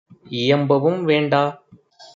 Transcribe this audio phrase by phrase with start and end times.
[0.31, 1.43] இயம்பவும் வேண்டா!